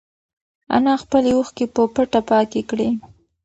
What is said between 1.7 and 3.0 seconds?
په پټه پاکې کړې.